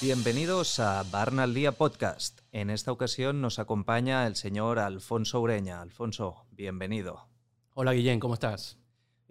[0.00, 2.40] Bienvenidos a Barna al Día Podcast.
[2.52, 5.80] En esta ocasión nos acompaña el señor Alfonso Ureña.
[5.80, 7.28] Alfonso, bienvenido.
[7.74, 8.81] Hola Guillén, ¿cómo estás?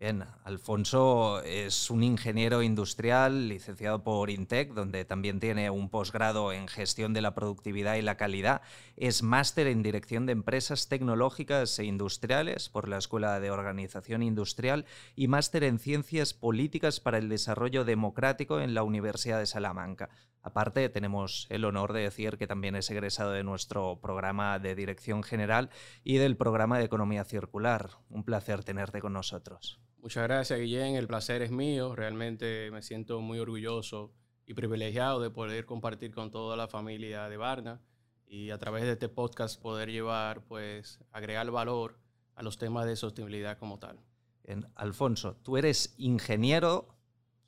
[0.02, 6.68] Bien, Alfonso es un ingeniero industrial licenciado por INTEC, donde también tiene un posgrado en
[6.68, 8.64] gestión de la productividad y la calidad.
[8.98, 14.88] Es máster en dirección de empresas tecnológicas e industriales por la Escuela de Organización Industrial
[15.16, 20.10] y máster en ciencias políticas para el desarrollo democrático en la Universidad de Salamanca.
[20.44, 25.22] Aparte, tenemos el honor de decir que también es egresado de nuestro programa de dirección
[25.24, 25.70] general
[26.04, 27.92] y del programa de economía circular.
[28.10, 29.80] Un placer tenerte con nosotros.
[30.00, 30.96] Muchas gracias, Guillén.
[30.96, 31.96] El placer es mío.
[31.96, 34.12] Realmente me siento muy orgulloso
[34.48, 37.82] y privilegiado de poder compartir con toda la familia de Barna
[38.26, 42.00] y a través de este podcast poder llevar, pues, agregar valor
[42.34, 44.00] a los temas de sostenibilidad como tal.
[44.44, 46.98] En Alfonso, tú eres ingeniero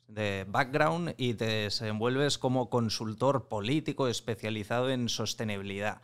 [0.08, 6.00] de background y te desenvuelves como consultor político especializado en sostenibilidad.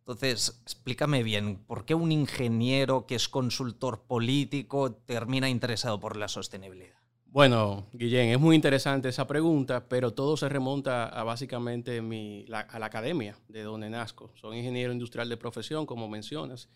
[0.00, 6.28] Entonces, explícame bien, ¿por qué un ingeniero que es consultor político termina interesado por la
[6.28, 6.96] sostenibilidad?
[7.26, 12.86] Bueno, Guillén, es muy interesante esa pregunta, pero todo se remonta a básicamente a la
[12.86, 14.32] academia de donde nazco.
[14.34, 16.68] Soy ingeniero industrial de profesión, como mencionas,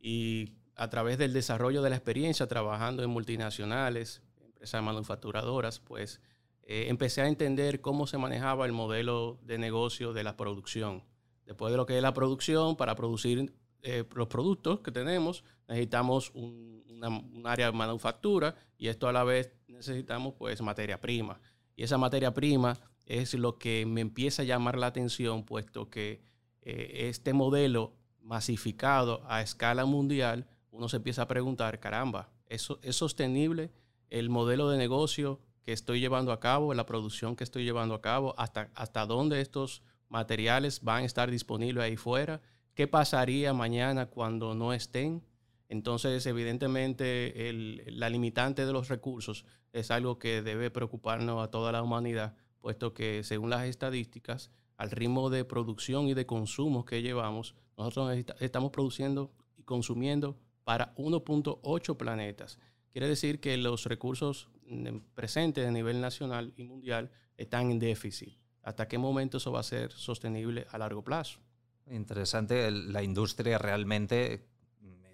[0.00, 4.22] y a través del desarrollo de la experiencia trabajando en multinacionales,
[4.60, 6.20] empresas manufacturadoras, pues
[6.62, 11.02] eh, empecé a entender cómo se manejaba el modelo de negocio de la producción
[11.50, 16.30] Después de lo que es la producción, para producir eh, los productos que tenemos, necesitamos
[16.32, 16.78] un,
[17.44, 21.40] área de manufactura y esto a la vez necesitamos pues materia prima.
[21.74, 26.22] Y esa materia prima es lo que me empieza a llamar la atención, puesto que
[26.62, 32.94] eh, este modelo masificado a escala mundial, uno se empieza a preguntar, caramba, ¿eso, ¿es
[32.94, 33.72] sostenible
[34.10, 38.00] el modelo de negocio que estoy llevando a cabo, la producción que estoy llevando a
[38.00, 42.40] cabo, hasta, hasta dónde estos materiales van a estar disponibles ahí fuera.
[42.74, 45.22] ¿Qué pasaría mañana cuando no estén?
[45.68, 47.52] Entonces, evidentemente,
[47.86, 52.92] la limitante de los recursos es algo que debe preocuparnos a toda la humanidad, puesto
[52.92, 58.72] que según las estadísticas, al ritmo de producción y de consumo que llevamos, nosotros estamos
[58.72, 62.58] produciendo y consumiendo para 1.8 planetas.
[62.92, 68.36] Quiere decir que los recursos mm, presentes a nivel nacional y mundial están en déficit.
[68.62, 71.40] ¿Hasta qué momento eso va a ser sostenible a largo plazo?
[71.90, 74.46] Interesante, la industria realmente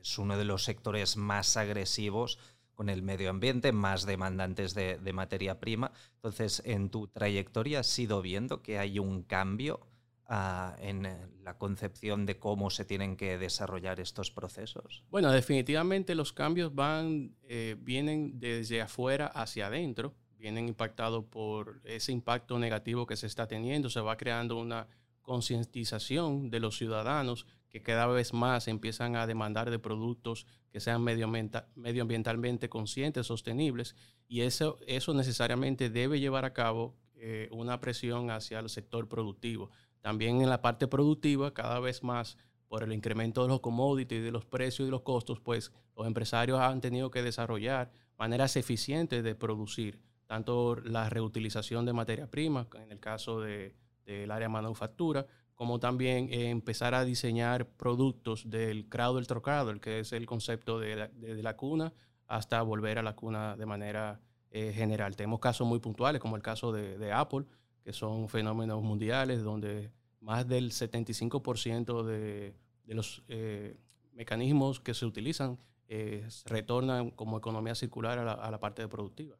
[0.00, 2.38] es uno de los sectores más agresivos
[2.74, 5.92] con el medio ambiente, más demandantes de, materia prima.
[6.16, 9.80] Entonces, en tu trayectoria has ido viendo que hay un cambio
[10.28, 11.06] ah, en
[11.42, 15.04] la concepción de cómo se tienen que desarrollar estos procesos.
[15.10, 22.12] Bueno, definitivamente los cambios van, eh, vienen desde afuera hacia adentro vienen impactados por ese
[22.12, 23.90] impacto negativo que se está teniendo.
[23.90, 24.86] Se va creando una
[25.22, 31.02] concientización de los ciudadanos que cada vez más empiezan a demandar de productos que sean
[31.02, 33.96] medioambientalmente conscientes, sostenibles,
[34.28, 39.70] y eso, eso necesariamente debe llevar a cabo eh, una presión hacia el sector productivo.
[40.06, 44.30] También en la parte productiva, cada vez más por el incremento de los commodities, de
[44.30, 49.24] los precios y de los costos, pues los empresarios han tenido que desarrollar maneras eficientes
[49.24, 53.74] de producir tanto la reutilización de materia prima, en el caso del
[54.04, 60.24] de, área manufactura, como también empezar a diseñar productos del cradle trocado, que es el
[60.24, 61.92] concepto de la, de la, cuna
[62.28, 64.20] hasta volver a la cuna de manera
[64.52, 65.16] eh, general.
[65.16, 67.44] Tenemos casos muy puntuales, como el caso de, Apple,
[67.82, 69.90] que son fenómenos mundiales donde
[70.20, 72.54] más del 75% de,
[72.84, 73.76] de, los eh,
[74.12, 79.36] mecanismos que se utilizan eh, retornan como economía circular a la, a la parte productiva.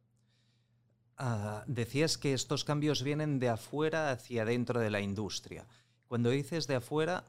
[1.19, 5.67] Ah, decías que estos cambios vienen de afuera hacia dentro de la industria.
[6.09, 7.25] Cuando dices de afuera,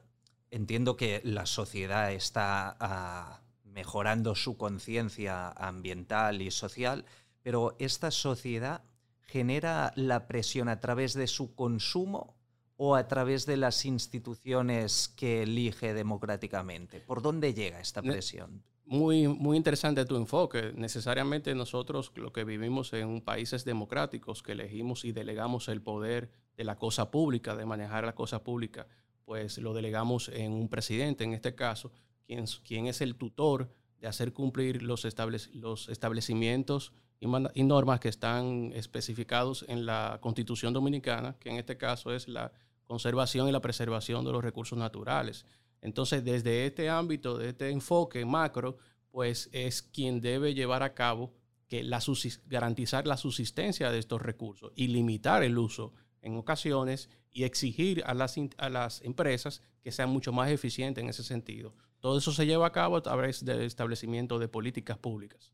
[0.50, 7.04] entiendo que la sociedad está ah, mejorando su conciencia ambiental y social,
[7.42, 8.82] pero esta sociedad
[9.22, 12.37] genera la presión a través de su consumo
[12.80, 17.00] o a través de las instituciones que elige democráticamente.
[17.00, 18.62] ¿Por dónde llega esta presión?
[18.86, 20.72] Muy, muy interesante tu enfoque.
[20.76, 26.62] Necesariamente nosotros lo que vivimos en países democráticos, que elegimos y delegamos el poder de
[26.62, 28.86] la cosa pública, de manejar la cosa pública,
[29.24, 31.90] pues lo delegamos en un presidente, en este caso,
[32.26, 33.68] quien, quien es el tutor
[34.00, 35.04] de hacer cumplir los,
[35.52, 41.76] los establecimientos y, y normas que están especificados en la Constitución Dominicana, que en este
[41.76, 42.52] caso es la
[42.88, 45.46] conservación y la preservación de los recursos naturales.
[45.80, 48.78] Entonces, desde este ámbito, de este enfoque macro,
[49.10, 51.32] pues es quien debe llevar a cabo
[51.68, 52.00] que la
[52.46, 55.92] garantizar la subsistencia de estos recursos y limitar el uso
[56.22, 61.10] en ocasiones y exigir a las, a las empresas que sean mucho más eficientes en
[61.10, 61.74] ese sentido.
[62.00, 65.52] Todo eso se lleva a cabo a través del establecimiento de políticas públicas.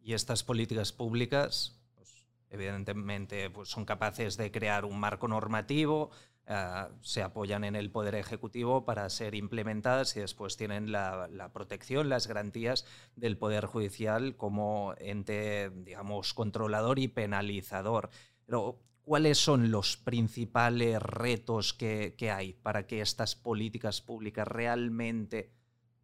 [0.00, 6.10] Y estas políticas públicas, pues, evidentemente, pues, son capaces de crear un marco normativo,
[6.46, 12.08] eh, se apoyan en el Poder Ejecutivo para ser implementadas y después tienen la, protección,
[12.08, 12.84] las garantías
[13.16, 18.10] del Poder Judicial como ente, digamos, controlador y penalizador.
[18.46, 25.50] Pero, ¿cuáles son los principales retos que hay para que estas políticas públicas realmente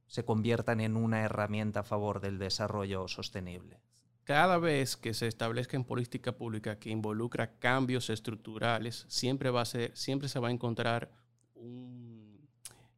[0.06, 3.80] se conviertan en una herramienta a favor del desarrollo sostenible?
[4.30, 9.64] Cada vez que se establezca en política pública que involucra cambios estructurales, siempre, va a
[9.64, 11.10] ser, siempre se va a encontrar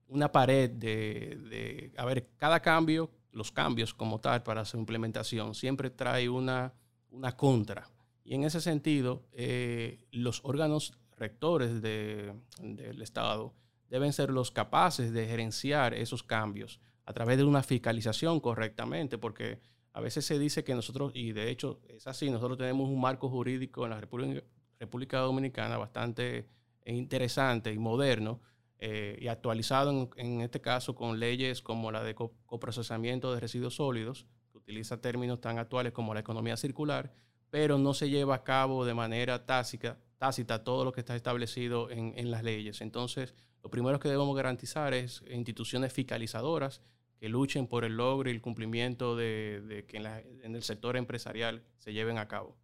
[0.09, 5.89] una pared de, a ver, cada cambio, los cambios como tal para su implementación, siempre
[5.89, 6.75] trae una,
[7.09, 7.89] una contra.
[8.25, 13.55] Y en ese sentido, eh, los órganos rectores del Estado
[13.89, 19.72] deben ser los capaces de gerenciar esos cambios a través de una fiscalización correctamente, porque
[19.95, 23.29] a veces se dice que nosotros, y de hecho es así, nosotros tenemos un marco
[23.29, 26.49] jurídico en la República, Dominicana bastante
[26.87, 28.41] interesante y moderno
[28.79, 34.27] eh, y actualizado en, este caso con leyes como la de coprocesamiento de residuos sólidos,
[34.51, 37.13] que utiliza términos tan actuales como la economía circular,
[37.51, 41.91] pero no se lleva a cabo de manera tácita, tácita todo lo que está establecido
[41.91, 42.81] en, en las leyes.
[42.81, 46.81] Entonces, lo primero que debemos garantizar es instituciones fiscalizadoras
[47.23, 51.93] que luchen por el logro y el cumplimiento de, que en, el sector empresarial se
[51.93, 52.57] lleven a cabo.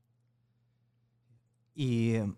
[1.76, 2.32] Y eh,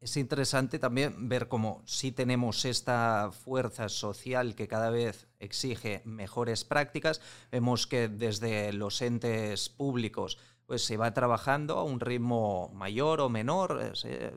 [0.00, 6.64] es interesante también ver cómo si tenemos esta fuerza social que cada vez exige mejores
[6.64, 7.20] prácticas,
[7.52, 10.36] vemos que desde los entes públicos
[10.66, 13.92] pues se va trabajando a un ritmo mayor o menor.
[14.02, 14.32] Eh,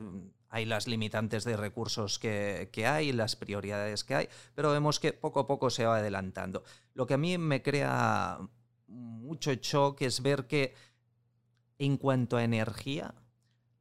[0.52, 5.40] hay las limitantes de recursos que, hay, las prioridades que hay, pero vemos que poco
[5.40, 6.62] a poco se va adelantando.
[6.92, 8.38] Lo que a mí me crea
[8.86, 10.74] mucho shock es ver que
[11.78, 13.14] en cuanto a energía,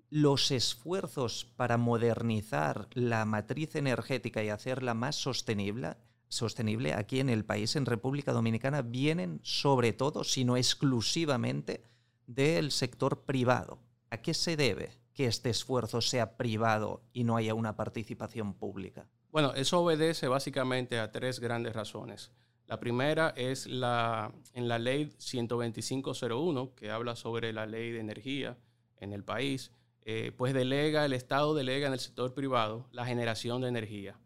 [0.10, 5.98] los esfuerzos para modernizar la matriz energética y hacerla más sostenible,
[6.30, 11.84] sostenible aquí en el país, en República Dominicana, vienen sobre todo, si no exclusivamente,
[12.28, 13.80] del sector privado.
[14.10, 15.01] ¿A qué se debe?
[15.22, 19.08] Que este esfuerzo sea privado y no haya una participación pública?
[19.32, 22.32] Bueno, eso obedece básicamente a tres grandes razones.
[22.66, 28.58] La primera es la, en la ley 12501, que habla sobre la ley de energía
[28.98, 29.72] en el país,
[30.02, 34.20] eh, pues delega, el Estado delega en el sector privado la generación de energía.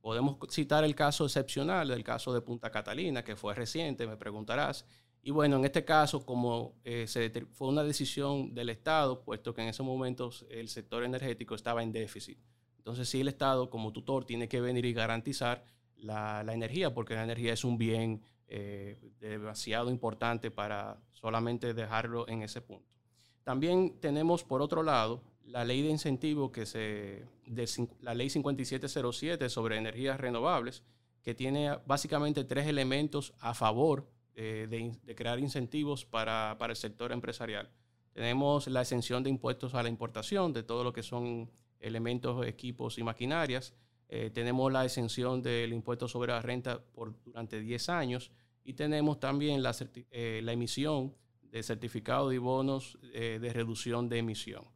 [0.00, 4.86] Podemos citar el caso excepcional del caso de Punta Catalina, que fue reciente, me preguntarás,
[5.26, 9.60] y bueno, en este caso, como eh, se fue una decisión del Estado, puesto que
[9.60, 12.38] en ese momento el sector energético estaba en déficit.
[12.78, 15.64] Entonces sí, el Estado como tutor tiene que venir y garantizar
[15.96, 22.42] la, energía, porque la energía es un bien eh, demasiado importante para solamente dejarlo en
[22.42, 22.88] ese punto.
[23.42, 29.48] También tenemos, por otro lado, la ley de incentivo que se, de, la ley 5707
[29.48, 30.84] sobre energías renovables,
[31.24, 34.06] que tiene básicamente tres elementos a favor
[34.38, 37.70] eh, de, crear incentivos para, el sector empresarial.
[38.12, 41.50] Tenemos la exención de impuestos a la importación de todo lo que son
[41.80, 43.72] elementos, equipos y maquinarias.
[44.10, 48.30] Eh, tenemos la exención del impuesto sobre la renta por, durante 10 años
[48.62, 49.74] y tenemos también la,
[50.10, 54.66] eh, la emisión de certificados y bonos de reducción de emisión.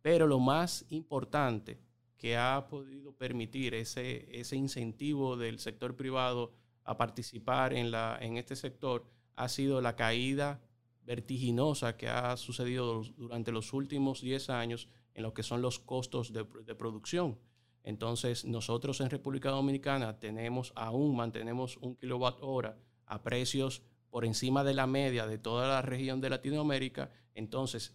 [0.00, 1.80] Pero lo más importante
[2.16, 6.52] que ha podido permitir ese, ese incentivo del sector privado
[6.88, 9.04] a participar en, la, en este sector
[9.36, 10.62] ha sido la caída
[11.04, 16.32] vertiginosa que ha sucedido durante los últimos 10 años en lo que son los costos
[16.32, 17.38] de, producción.
[17.84, 24.64] Entonces, nosotros en República Dominicana tenemos aún, mantenemos un kilowatt hora a precios por encima
[24.64, 27.10] de la media de toda la región de Latinoamérica.
[27.34, 27.94] Entonces,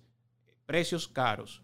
[0.68, 1.64] precios caros,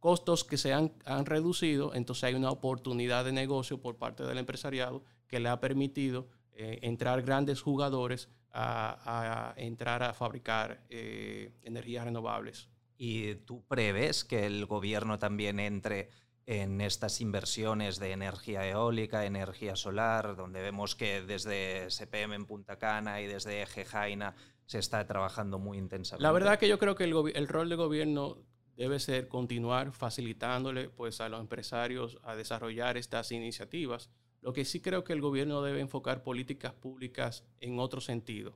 [0.00, 4.38] costos que se han, han reducido, entonces hay una oportunidad de negocio por parte del
[4.38, 12.04] empresariado que le ha permitido eh, entrar grandes jugadores a, entrar a fabricar eh, energías
[12.04, 12.68] renovables.
[12.96, 16.10] ¿Y tú preves que el gobierno también entre
[16.46, 22.78] en estas inversiones de energía eólica, energía solar, donde vemos que desde SPM en Punta
[22.78, 26.22] Cana y desde Eje Jaina se está trabajando muy intensamente?
[26.22, 28.38] La verdad que yo creo que el, el rol del gobierno
[28.76, 34.10] debe ser continuar facilitándole pues, a los empresarios a desarrollar estas iniciativas
[34.44, 38.54] lo que sí creo que el gobierno debe enfocar políticas públicas en otro sentido.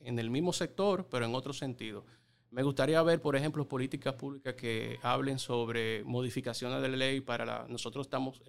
[0.00, 2.04] en el mismo sector, pero en otro sentido.
[2.50, 7.44] Me gustaría ver, por ejemplo, políticas públicas que hablen sobre modificaciones de la ley para
[7.44, 7.66] la...
[7.68, 8.40] Nosotros estamos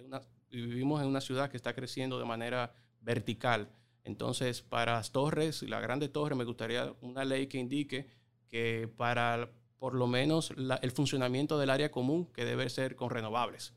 [0.50, 3.68] vivimos en una ciudad que está creciendo de manera vertical.
[4.04, 8.06] Entonces, para las torres, la grande torre, me gustaría una ley que indique
[8.48, 13.74] que para por lo menos el funcionamiento del área común, que debe ser con renovables.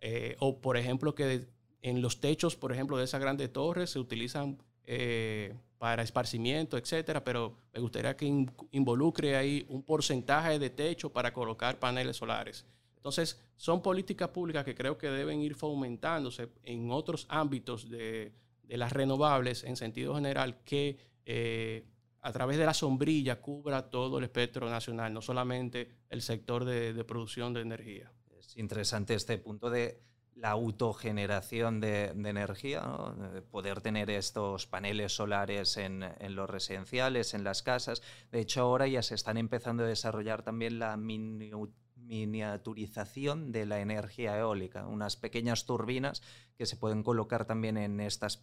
[0.00, 1.48] Eh, o, por ejemplo, que
[1.82, 7.22] en los techos, por ejemplo, de esas grandes torres se utilizan eh, para esparcimiento, etcétera,
[7.22, 12.64] pero me gustaría que involucre ahí un porcentaje de techo para colocar paneles solares.
[12.96, 18.32] Entonces, son políticas públicas que creo que deben ir fomentándose en otros ámbitos de,
[18.68, 21.84] las renovables en sentido general que eh,
[22.20, 27.04] a través de la sombrilla cubra todo el espectro nacional, no solamente el sector de
[27.04, 28.10] producción de energía.
[28.36, 30.07] Es interesante este punto de
[30.40, 32.82] la autogeneración de, energía,
[33.50, 36.04] poder tener estos paneles solares en,
[36.34, 38.00] los residenciales, en las casas.
[38.30, 44.38] De hecho, ahora ya se están empezando a desarrollar también la miniaturización de la energía
[44.38, 46.22] eólica, unas pequeñas turbinas
[46.56, 48.40] que se pueden colocar también en estas,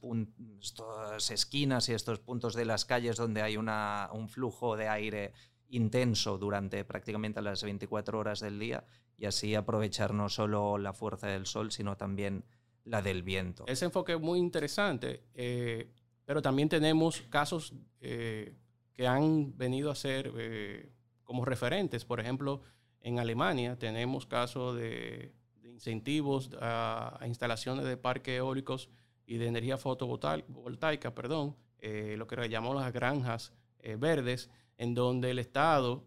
[1.29, 5.31] esquinas y estos puntos de las calles donde hay un flujo de aire
[5.75, 8.85] intenso durante prácticamente las 24 horas del día
[9.17, 12.45] y así aprovechar no solo la fuerza del sol, sino también
[12.83, 13.65] la del viento.
[13.67, 15.91] Ese enfoque es muy interesante, eh,
[16.23, 18.55] pero también tenemos casos eh,
[18.93, 20.91] que han venido a ser eh,
[21.23, 22.05] como referentes.
[22.05, 22.61] Por ejemplo,
[23.01, 28.89] en Alemania tenemos casos de, incentivos a, instalaciones de parques eólicos
[29.25, 33.53] y de energía fotovoltaica, perdón, lo que llamamos las granjas
[33.99, 36.05] verdes, en donde el Estado,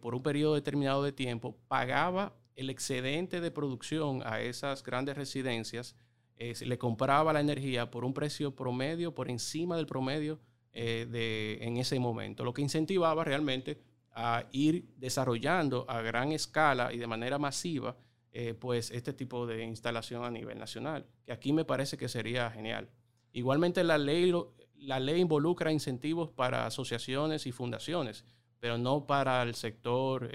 [0.00, 5.96] por un periodo determinado de tiempo, pagaba el excedente de producción a esas grandes residencias,
[6.36, 10.40] eh, le compraba la energía por un precio promedio, por encima del promedio
[10.72, 16.92] eh, de, en ese momento, lo que incentivaba realmente a ir desarrollando a gran escala
[16.92, 17.96] y de manera masiva
[18.32, 22.50] eh, pues este tipo de instalación a nivel nacional, que aquí me parece que sería
[22.50, 22.88] genial.
[23.32, 24.32] Igualmente la ley,
[24.80, 28.24] la ley involucra incentivos para asociaciones y fundaciones,
[28.58, 30.30] pero no para el sector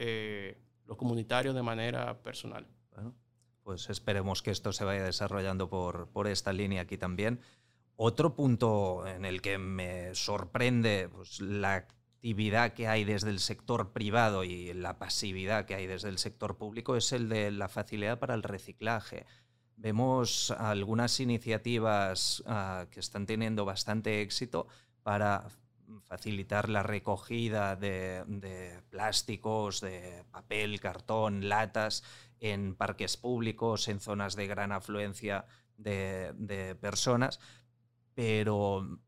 [0.85, 2.67] los comunitarios de manera personal.
[2.91, 3.15] Bueno,
[3.63, 7.39] pues esperemos que esto se vaya desarrollando por, por esta línea aquí también.
[7.97, 13.93] Otro punto en el que me sorprende pues, la actividad que hay desde el sector
[13.93, 18.19] privado y la pasividad que hay desde el sector público es el de la facilidad
[18.19, 19.25] para el reciclaje.
[19.77, 24.67] Vemos algunas iniciativas ah, que están teniendo bastante éxito
[25.03, 25.47] para
[26.03, 32.03] facilitar la recogida de, plásticos, de papel, cartón, latas
[32.39, 35.45] en parques públicos, en zonas de gran afluencia
[35.77, 37.39] de, personas,
[38.13, 38.99] pero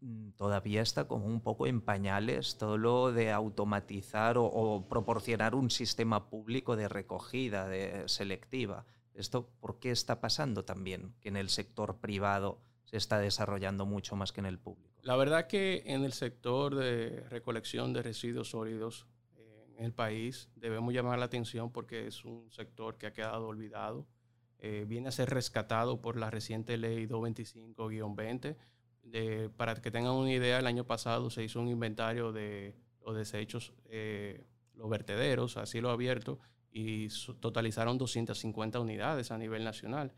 [0.00, 5.70] mm, todavía está como un poco en pañales todo lo de automatizar o, proporcionar un
[5.70, 8.86] sistema público de recogida de, selectiva.
[9.14, 11.14] ¿Esto por qué está pasando también?
[11.20, 14.94] Que en el sector privado se está desarrollando mucho más que en el público.
[15.02, 19.06] La verdad que en el sector de recolección de residuos sólidos
[19.36, 23.48] eh, en el país debemos llamar la atención porque es un sector que ha quedado
[23.48, 24.06] olvidado.
[24.58, 28.56] Eh, viene a ser rescatado por la reciente ley 225-20.
[29.56, 33.74] para que tengan una idea, el año pasado se hizo un inventario de los desechos,
[33.86, 34.42] eh,
[34.74, 36.38] los vertederos a cielo abierto,
[36.76, 40.12] y totalizaron 250 unidades a nivel nacional.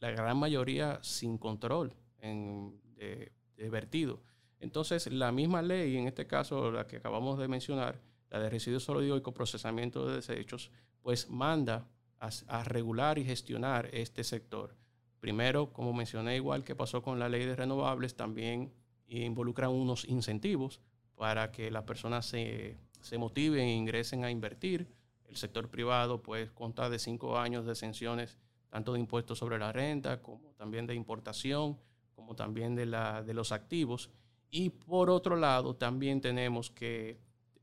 [0.00, 3.30] La gran mayoría sin control en, de,
[3.70, 4.20] vertido.
[4.58, 8.82] Entonces, la misma ley, en este caso la que acabamos de mencionar, la de residuos
[8.82, 11.86] sólidos y coprocesamiento de desechos, pues manda
[12.18, 14.74] a, regular y gestionar este sector.
[15.20, 18.72] Primero, como mencioné, igual que pasó con la ley de renovables, también
[19.06, 20.80] involucra unos incentivos
[21.14, 24.88] para que las personas se, se motiven e ingresen a invertir.
[25.32, 29.72] El sector privado pues cuenta de cinco años de exenciones tanto de impuestos sobre la
[29.72, 31.78] renta como también de importación
[32.14, 34.10] como también de, la, de los activos.
[34.50, 37.18] Y por otro lado, también tenemos que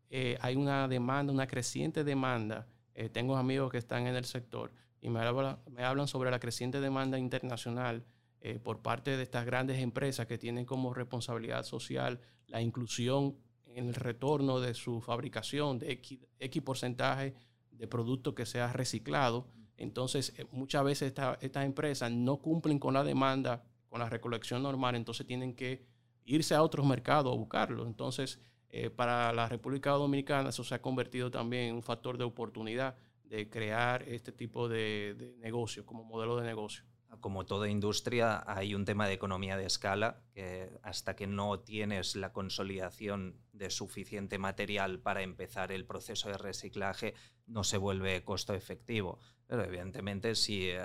[0.10, 2.68] eh, hay una demanda, una creciente demanda.
[2.96, 5.22] Eh, tengo amigos que están en el sector y me,
[5.70, 8.04] me hablan sobre la creciente demanda internacional
[8.42, 13.90] eh, por parte de estas grandes empresas que tienen como responsabilidad social la inclusión en
[13.90, 17.36] el retorno de su fabricación de X, X porcentaje
[17.80, 19.48] de producto que sea reciclado.
[19.78, 25.26] Entonces, muchas veces estas empresas no cumplen con la demanda con la recolección normal, entonces
[25.26, 25.84] tienen que
[26.26, 27.88] irse a otros mercados a buscarlo.
[27.88, 32.24] Entonces, eh, para la República Dominicana eso se ha convertido también en un factor de
[32.24, 36.84] oportunidad de crear este tipo de, de negocio como modelo de negocio.
[37.22, 42.16] como toda industria, hay un tema de economía de escala, que hasta que no tienes
[42.16, 47.16] la consolidación de suficiente material para empezar el proceso de reciclaje,
[47.50, 49.20] no se vuelve costo efectivo.
[49.48, 50.80] Pero evidentemente si eh,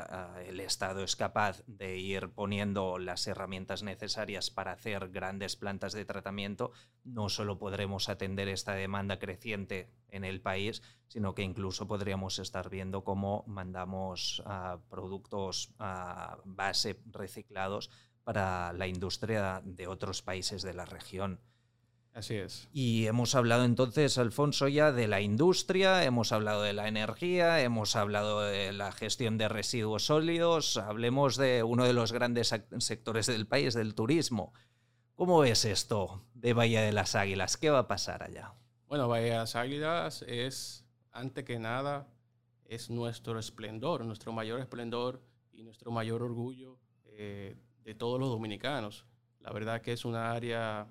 [0.46, 6.06] el Estado es capaz de ir poniendo las herramientas necesarias para hacer grandes plantas de
[6.06, 6.72] tratamiento,
[7.04, 12.70] no solo podremos atender esta demanda creciente en el país, sino que incluso podríamos estar
[12.70, 14.42] viendo cómo mandamos
[14.88, 17.90] productos a base reciclados
[18.24, 21.40] para la industria de otros países de la región.
[22.14, 22.68] Así es.
[22.72, 27.96] Y hemos hablado entonces, Alfonso, ya de la industria, hemos hablado de la energía, hemos
[27.96, 33.48] hablado de la gestión de residuos sólidos, hablemos de uno de los grandes sectores del
[33.48, 34.52] país, del turismo.
[35.16, 37.56] ¿Cómo es esto de Bahía de las Águilas?
[37.56, 38.54] ¿Qué va a pasar allá?
[38.86, 42.06] Bueno, Bahía de las Águilas es, antes que nada,
[42.64, 45.20] es nuestro esplendor, nuestro mayor esplendor
[45.52, 49.04] y nuestro mayor orgullo eh, de todos los dominicanos.
[49.40, 50.86] La verdad que es una área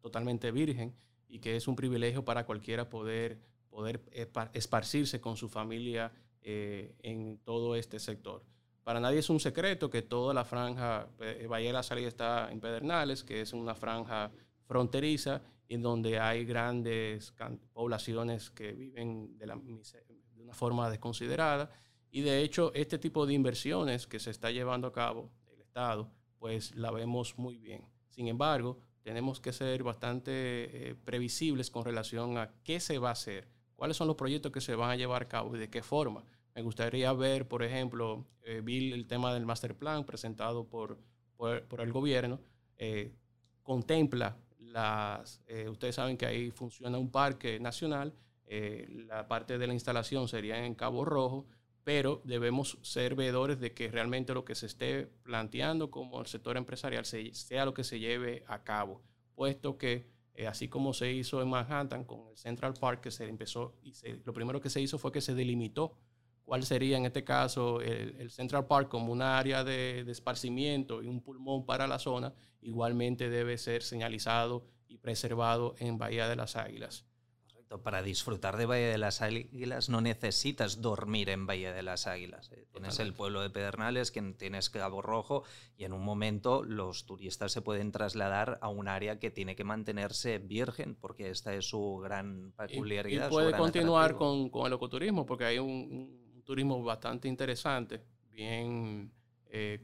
[0.00, 0.94] totalmente virgen
[1.28, 4.02] y que es un privilegio para cualquiera poder, poder
[4.52, 6.12] esparcirse con su familia
[6.42, 8.42] eh, en todo este sector.
[8.82, 12.50] Para nadie es un secreto que toda la franja, eh, Valle de la Salida está
[12.52, 14.30] en Pedernales, que es una franja
[14.64, 17.34] fronteriza en donde hay grandes
[17.72, 21.70] poblaciones que viven de, de una forma desconsiderada.
[22.10, 26.08] Y de hecho, este tipo de inversiones que se está llevando a cabo el Estado,
[26.38, 27.84] pues la vemos muy bien.
[28.08, 33.12] Sin embargo, tenemos que ser bastante eh, previsibles con relación a qué se va a
[33.12, 33.46] hacer,
[33.76, 36.24] cuáles son los proyectos que se van a llevar a cabo y de qué forma.
[36.56, 40.98] Me gustaría ver, por ejemplo, eh, vi el tema del master plan presentado por,
[41.36, 42.40] por, el gobierno,
[42.78, 43.14] eh,
[43.62, 48.12] contempla las, ustedes saben que ahí funciona un parque nacional,
[48.48, 51.46] la parte de la instalación sería en Cabo Rojo,
[51.86, 56.56] pero debemos ser veedores de que realmente lo que se esté planteando como el sector
[56.56, 59.04] empresarial sea lo que se lleve a cabo,
[59.36, 63.28] puesto que eh, así como se hizo en Manhattan con el Central Park, que se
[63.28, 63.92] empezó, y
[64.24, 65.96] lo primero que se hizo fue que se delimitó
[66.44, 71.06] cuál sería en este caso el, Central Park como un área de, de, esparcimiento y
[71.06, 76.56] un pulmón para la zona, igualmente debe ser señalizado y preservado en Bahía de las
[76.56, 77.06] Águilas
[77.82, 82.50] para disfrutar de Valle de las Águilas no necesitas dormir en Valle de las Águilas.
[82.52, 82.66] Eh.
[82.70, 85.42] Tienes el pueblo de Pedernales, que tienes Cabo Rojo,
[85.76, 89.64] y en un momento los turistas se pueden trasladar a un área que tiene que
[89.64, 93.26] mantenerse virgen, porque esta es su gran peculiaridad.
[93.28, 99.12] Y, puede continuar con, el ecoturismo, porque hay un, turismo bastante interesante, bien
[99.46, 99.82] eh,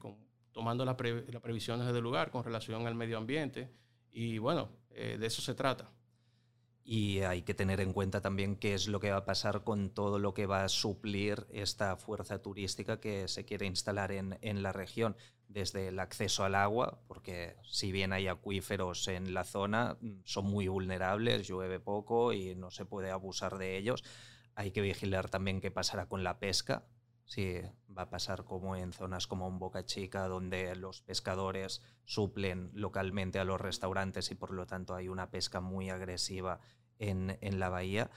[0.53, 3.73] tomando las previsiones del lugar con relación al medio ambiente.
[4.13, 5.91] Y bueno, eh, de eso se trata.
[6.85, 9.91] Y hay que tener en cuenta también qué es lo que va a pasar con
[9.91, 14.63] todo lo que va a suplir esta fuerza turística que se quiere instalar en, en,
[14.65, 15.17] la región,
[15.53, 20.67] desde el acceso al agua, porque si bien hay acuíferos en la zona, son muy
[20.69, 24.03] vulnerables, llueve poco y no se puede abusar de ellos.
[24.55, 26.85] Hay que vigilar también qué pasará con la pesca,
[27.25, 27.61] si
[27.97, 33.39] va a pasar como en zonas como en Boca Chica, donde los pescadores suplen localmente
[33.39, 36.61] a los restaurantes y por lo tanto hay una pesca muy agresiva
[36.99, 38.11] en, la bahía.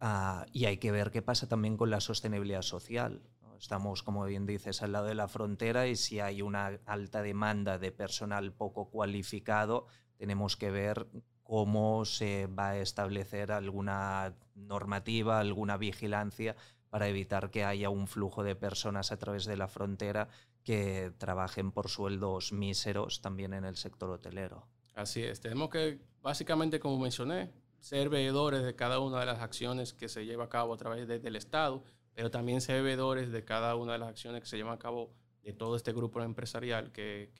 [0.00, 3.22] Ah, y hay que ver qué pasa también con la sostenibilidad social.
[3.58, 7.78] Estamos, como bien dices, al lado de la frontera y si hay una alta demanda
[7.78, 11.06] de personal poco cualificado, tenemos que ver
[11.42, 16.56] cómo se va a establecer alguna normativa, alguna vigilancia
[16.90, 20.28] para evitar que haya un flujo de personas a través de la frontera
[20.64, 24.66] que trabajen por sueldos míseros también en el sector hotelero.
[24.94, 27.50] Así es, tenemos que, básicamente, como mencioné,
[27.80, 31.08] ser veedores de cada una de las acciones que se lleva a cabo a través
[31.08, 34.74] del Estado, pero también ser veedores de cada una de las acciones que se llevan
[34.74, 37.32] a cabo de todo este grupo empresarial que,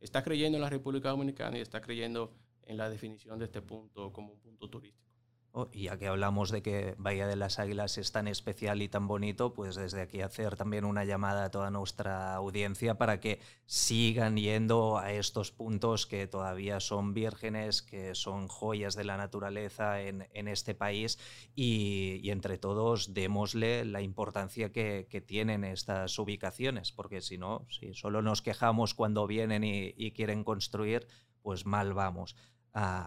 [0.00, 2.32] está creyendo en la República Dominicana y está creyendo
[2.64, 5.11] en la definición de este punto como un punto turístico.
[5.54, 8.88] Oh, y ya que hablamos de que Bahía de las Águilas es tan especial y
[8.88, 13.38] tan bonito, pues desde aquí hacer también una llamada a toda nuestra audiencia para que
[13.66, 20.00] sigan yendo a estos puntos que todavía son vírgenes, que son joyas de la naturaleza
[20.00, 21.18] en, este país.
[21.54, 28.22] Y, entre todos démosle la importancia que, tienen estas ubicaciones, porque si no, si solo
[28.22, 31.06] nos quejamos cuando vienen y quieren construir,
[31.42, 32.36] pues mal vamos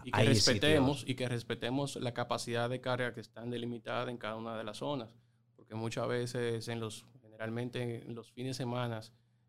[0.04, 4.36] y que respetemos y que respetemos la capacidad de carga que están delimitadas en cada
[4.36, 5.14] una de las zonas,
[5.56, 9.00] porque muchas veces en los generalmente en los fines de semana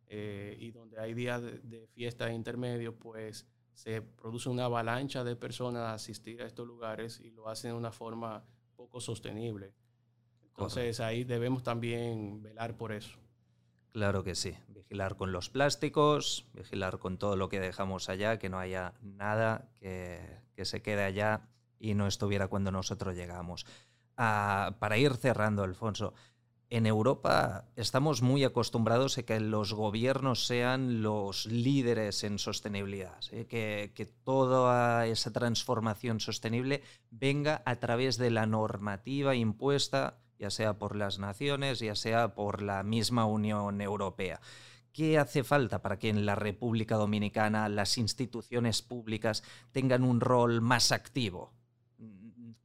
[0.08, 5.84] eh, y donde hay días de, fiesta intermedio, pues se produce una avalancha de personas
[5.84, 8.44] a asistir a estos lugares y lo hacen de una forma
[8.76, 9.74] poco sostenible.
[10.42, 13.20] Entonces ahí debemos también velar por eso.
[13.98, 14.56] Claro que sí.
[14.68, 19.72] Vigilar con los plásticos, vigilar con todo lo que dejamos allá, que no haya nada
[19.80, 23.66] que, se quede allá y no estuviera cuando nosotros llegamos.
[24.16, 26.14] Ah, para ir cerrando, Alfonso,
[26.70, 33.94] en Europa estamos muy acostumbrados a que los gobiernos sean los líderes en sostenibilidad, que,
[33.96, 40.96] que, toda esa transformación sostenible venga a través de la normativa impuesta, ya sea por
[40.96, 44.40] las naciones, ya sea por la misma Unión Europea.
[44.94, 50.62] ¿Qué hace falta para que en la República Dominicana las instituciones públicas tengan un rol
[50.62, 51.54] más activo?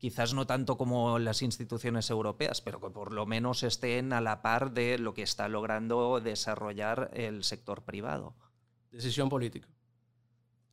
[0.02, 4.42] quizás no tanto como las instituciones europeas, pero que por lo menos estén a la
[4.42, 8.34] par de lo que está logrando desarrollar el sector privado.
[8.90, 9.68] Decisión política.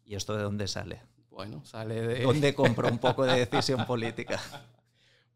[0.03, 1.03] ¿Y esto de dónde sale?
[1.29, 2.23] Bueno, sale de...
[2.23, 4.41] ¿Dónde compro un poco de decisión política?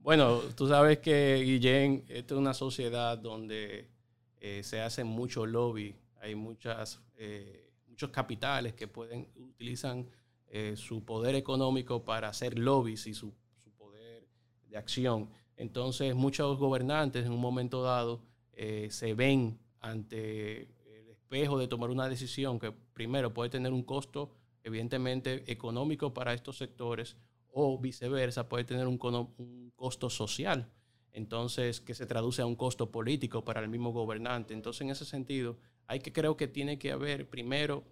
[0.04, 3.88] Bueno, tú sabes que, Guillén, esta es una sociedad donde
[4.42, 10.06] eh, se hace mucho lobby, hay muchas, eh, muchos capitales que pueden, utilizan
[10.50, 13.34] eh, su poder económico para hacer lobbies y su
[14.68, 15.30] de acción.
[15.56, 18.24] Entonces, muchos gobernantes en un momento dado
[18.90, 24.32] se ven ante el espejo de tomar una decisión que primero puede tener un costo,
[24.64, 27.16] evidentemente, económico para estos sectores
[27.54, 28.98] o viceversa, puede tener un,
[29.76, 30.70] costo social.
[31.12, 34.54] Entonces, que se traduce a un costo político para el mismo gobernante.
[34.54, 37.84] Entonces, en ese sentido, hay que creo que tiene que haber primero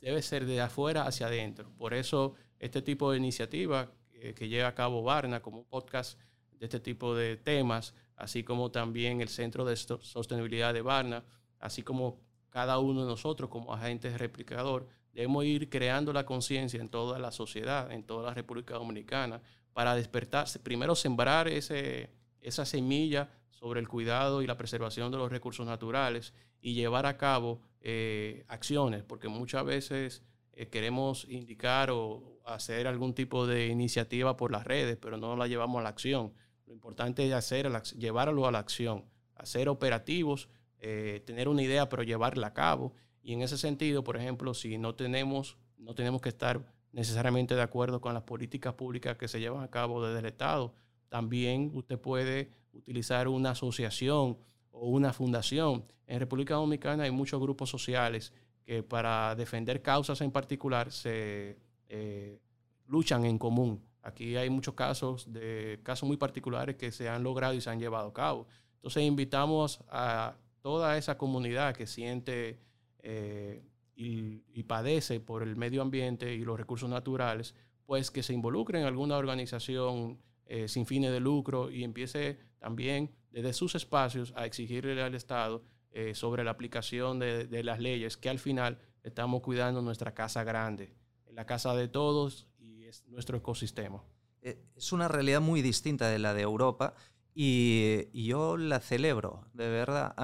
[0.00, 1.72] debe ser de afuera hacia adentro.
[1.76, 3.90] Por eso este tipo de iniciativa
[4.36, 6.18] que lleva a cabo Barna como podcast
[6.52, 11.24] de este tipo de temas, así como también el Centro de Sostenibilidad de Barna,
[11.58, 16.88] así como cada uno de nosotros como agentes replicador, debemos ir creando la conciencia en
[16.88, 19.40] toda la sociedad, en toda la República Dominicana,
[19.72, 25.30] para despertarse, primero sembrar ese, esa semilla sobre el cuidado y la preservación de los
[25.30, 30.22] recursos naturales y llevar a cabo eh, acciones, porque muchas veces
[30.52, 35.46] eh, queremos indicar o hacer algún tipo de iniciativa por las redes, pero no la
[35.46, 36.32] llevamos a la acción.
[36.66, 40.48] Lo importante es hacer, llevarlo a la acción, hacer operativos,
[40.78, 42.94] eh, tener una idea, pero llevarla a cabo.
[43.24, 46.60] Y en ese sentido, por ejemplo, si no tenemos, no tenemos que estar
[46.92, 50.74] necesariamente de acuerdo con las políticas públicas que se llevan a cabo desde el Estado,
[51.08, 54.36] también usted puede utilizar una asociación
[54.70, 55.86] o una fundación.
[56.06, 61.58] En República Dominicana hay muchos grupos sociales que para defender causas en particular se
[61.88, 62.38] eh,
[62.86, 63.82] luchan en común.
[64.02, 67.80] Aquí hay muchos casos de casos muy particulares que se han logrado y se han
[67.80, 68.46] llevado a cabo.
[68.74, 72.58] Entonces invitamos a toda esa comunidad que siente
[73.06, 73.62] eh,
[73.96, 78.86] y, padece por el medio ambiente y los recursos naturales, pues que se involucre en
[78.86, 85.00] alguna organización eh, sin fines de lucro y empiece también desde sus espacios a exigirle
[85.02, 85.62] al Estado
[85.92, 90.94] eh, sobre la aplicación de, las leyes, que al final estamos cuidando nuestra casa grande,
[91.30, 94.02] la casa de todos y es nuestro ecosistema.
[94.40, 96.94] Eh, es una realidad muy distinta de la de Europa
[97.34, 100.14] y, yo la celebro, de verdad.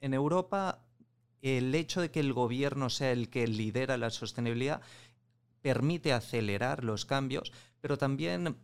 [0.00, 0.71] en Europa,
[1.42, 4.80] el hecho de que el gobierno sea el que lidera la sostenibilidad
[5.60, 8.56] permite acelerar los cambios, pero también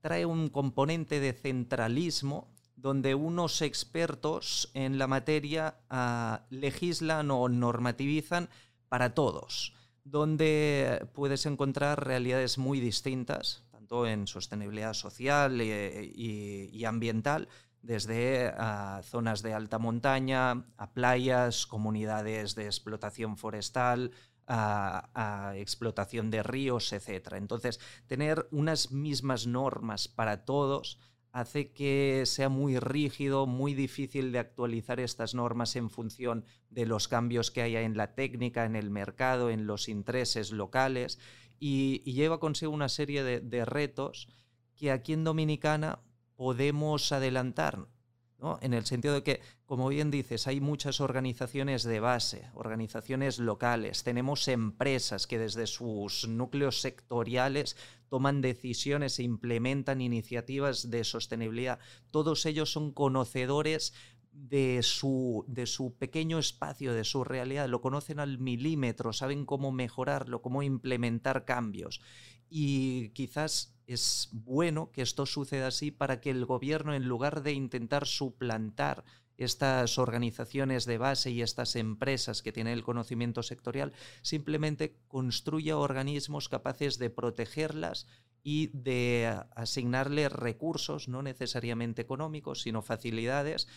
[0.00, 8.48] trae un componente de centralismo donde unos expertos en la materia ah, legislan o normativizan
[8.88, 9.72] para todos,
[10.04, 17.48] donde puedes encontrar realidades muy distintas, tanto en sostenibilidad social y, ambiental,
[17.86, 24.10] desde ah, zonas de alta montaña a playas, comunidades de explotación forestal,
[24.48, 27.34] a, explotación de ríos, etc.
[27.34, 30.98] Entonces, tener unas mismas normas para todos
[31.32, 37.08] hace que sea muy rígido, muy difícil de actualizar estas normas en función de los
[37.08, 41.18] cambios que haya en la técnica, en el mercado, en los intereses locales
[41.58, 44.28] y, lleva consigo una serie de retos
[44.76, 46.00] que aquí en Dominicana
[46.36, 47.88] podemos adelantar
[48.60, 54.04] en el sentido de que, como bien dices, hay muchas organizaciones de base, organizaciones locales,
[54.04, 57.76] tenemos empresas que desde sus núcleos sectoriales
[58.08, 61.78] toman decisiones e implementan iniciativas de sostenibilidad.
[62.10, 63.94] Todos ellos son conocedores
[64.32, 69.72] de su, de su pequeño espacio, de su realidad, lo conocen al milímetro, saben cómo
[69.72, 72.02] mejorarlo, cómo implementar cambios.
[72.50, 77.52] Y quizás es bueno que esto suceda así para que el gobierno, en lugar de
[77.52, 79.04] intentar suplantar
[79.36, 86.48] estas organizaciones de base y estas empresas que tienen el conocimiento sectorial, simplemente construya organismos
[86.48, 88.06] capaces de protegerlas
[88.42, 93.68] y de asignarles recursos, no necesariamente económicos, sino facilidades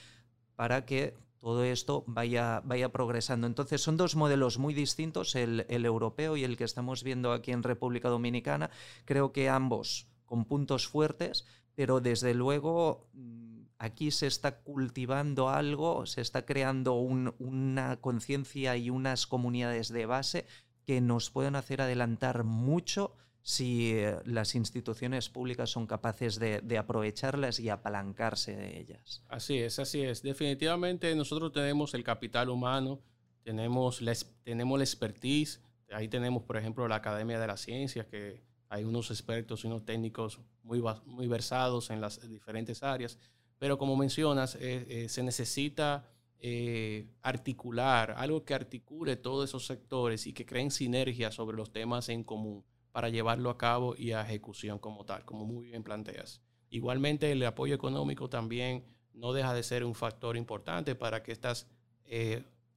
[0.55, 3.47] para que todo esto vaya, vaya progresando.
[3.47, 7.51] Entonces son dos modelos muy distintos, el, el, europeo y el que estamos viendo aquí
[7.51, 8.69] en República Dominicana.
[9.05, 16.05] Creo que ambos con puntos fuertes, pero desde luego mm, aquí se está cultivando algo,
[16.05, 20.45] se está creando una conciencia y unas comunidades de base
[20.85, 27.59] que nos pueden hacer adelantar mucho si eh, las instituciones públicas son capaces de, aprovecharlas
[27.59, 29.23] y apalancarse de ellas.
[29.27, 30.21] Así es, así es.
[30.21, 32.99] Definitivamente nosotros tenemos el capital humano,
[33.43, 38.41] tenemos la, tenemos la expertise, ahí tenemos, por ejemplo, la Academia de las Ciencias, que
[38.69, 43.17] hay unos expertos y unos técnicos muy, muy versados en las diferentes áreas,
[43.57, 46.07] pero como mencionas, eh, eh, se necesita
[46.39, 52.07] eh, articular, algo que articule todos esos sectores y que creen sinergia sobre los temas
[52.09, 56.41] en común para llevarlo a cabo y a ejecución como tal, como muy bien planteas.
[56.69, 61.67] Igualmente, el apoyo económico también no deja de ser un factor importante para que estas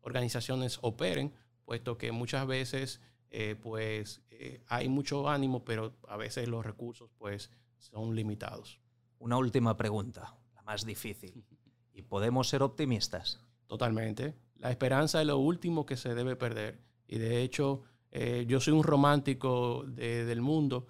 [0.03, 1.33] organizaciones operen,
[1.64, 3.01] puesto que muchas veces
[3.35, 8.79] eh, pues eh, hay mucho ánimo, pero a veces los recursos pues son limitados.
[9.18, 11.42] Una última pregunta, la más difícil.
[11.94, 13.40] ¿Y podemos ser optimistas?
[13.66, 14.35] Totalmente.
[14.57, 16.79] La esperanza es lo último que se debe perder.
[17.07, 20.87] Y de hecho, eh, yo soy un romántico del mundo.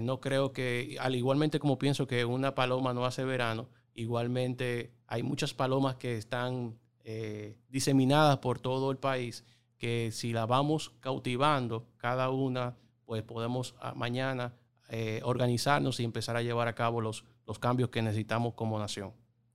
[0.00, 5.22] no creo que, al igualmente como pienso que una paloma no hace verano, igualmente hay
[5.22, 6.78] muchas palomas que están
[7.68, 9.44] diseminadas por todo el país
[9.84, 14.54] que si la vamos cautivando cada una, pues podemos ah, mañana
[14.88, 19.12] eh, organizarnos y empezar a llevar a cabo los, los cambios que necesitamos como nación.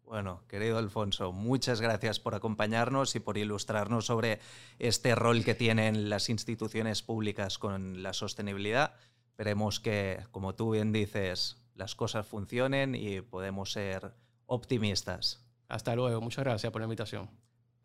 [0.09, 4.39] Bueno, querido Alfonso, muchas gracias por acompañarnos y por ilustrarnos sobre
[4.79, 8.95] este rol que tienen las instituciones públicas con la sostenibilidad.
[9.27, 14.15] Esperemos que, como tú bien dices, las cosas funcionen y podemos ser
[14.47, 15.45] optimistas.
[15.67, 17.29] Hasta luego, muchas gracias por la invitación.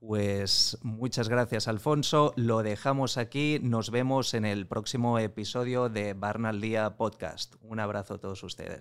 [0.01, 2.33] Pues muchas gracias, Alfonso.
[2.37, 3.59] Lo dejamos aquí.
[3.63, 7.57] Nos vemos en el próximo episodio de Barna al Día Podcast.
[7.61, 8.81] Un abrazo a todos ustedes.